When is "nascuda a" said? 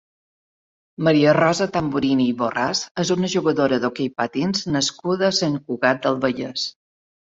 4.81-5.35